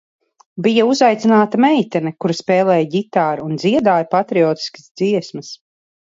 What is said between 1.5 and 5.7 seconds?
meitene, kura spēlēja ģitāru un dziedāja patriotiskas dziesmas.